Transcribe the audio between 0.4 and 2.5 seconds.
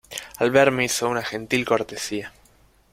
verme hizo una gentil cortesía